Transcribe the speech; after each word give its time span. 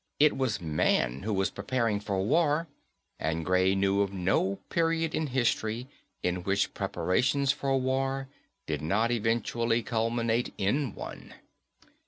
It 0.19 0.35
was 0.35 0.59
man 0.59 1.21
who 1.21 1.31
was 1.31 1.51
preparing 1.51 1.99
for 1.99 2.19
war 2.25 2.67
and 3.19 3.45
Gray 3.45 3.75
knew 3.75 4.01
of 4.01 4.11
no 4.11 4.55
period 4.69 5.13
in 5.13 5.27
history 5.27 5.87
in 6.23 6.41
which 6.41 6.73
preparations 6.73 7.51
for 7.51 7.77
war 7.79 8.27
did 8.65 8.81
not 8.81 9.11
eventually 9.11 9.83
culminate 9.83 10.55
in 10.57 10.95
one. 10.95 11.35